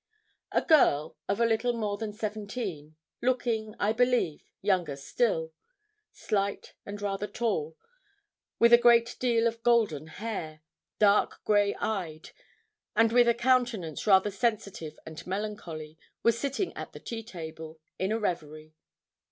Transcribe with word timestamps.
A 0.51 0.63
girl, 0.63 1.15
of 1.29 1.39
a 1.39 1.45
little 1.45 1.73
more 1.73 1.95
than 1.95 2.11
seventeen, 2.11 2.95
looking, 3.21 3.75
I 3.79 3.93
believe, 3.93 4.43
younger 4.59 4.95
still; 4.95 5.53
slight 6.11 6.73
and 6.87 6.99
rather 6.99 7.27
tall, 7.27 7.77
with 8.57 8.73
a 8.73 8.79
great 8.79 9.15
deal 9.19 9.45
of 9.45 9.61
golden 9.61 10.07
hair, 10.07 10.61
dark 10.97 11.43
grey 11.45 11.75
eyed, 11.75 12.31
and 12.95 13.11
with 13.11 13.27
a 13.27 13.35
countenance 13.35 14.07
rather 14.07 14.31
sensitive 14.31 14.97
and 15.05 15.27
melancholy, 15.27 15.99
was 16.23 16.35
sitting 16.35 16.73
at 16.75 16.93
the 16.93 16.99
tea 16.99 17.21
table, 17.23 17.79
in 17.99 18.11
a 18.11 18.17
reverie. 18.17 18.73